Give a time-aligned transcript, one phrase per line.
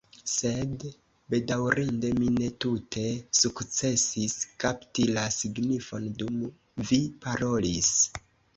[0.33, 0.85] Sed,
[1.33, 3.03] bedaŭrinde mi ne tute
[3.41, 4.35] sukcesis
[4.65, 6.43] kapti la signifon dum
[6.91, 7.97] vi parolis."